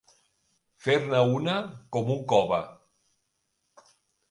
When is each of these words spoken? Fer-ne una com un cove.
Fer-ne 0.85 1.19
una 1.33 1.59
com 1.97 2.11
un 2.15 2.25
cove. 2.35 2.61